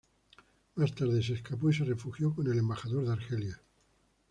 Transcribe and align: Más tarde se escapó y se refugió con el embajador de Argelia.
Más 0.73 0.95
tarde 0.95 1.21
se 1.21 1.33
escapó 1.33 1.69
y 1.69 1.75
se 1.75 1.83
refugió 1.83 2.33
con 2.33 2.51
el 2.51 2.57
embajador 2.57 3.05
de 3.05 3.11
Argelia. 3.13 3.61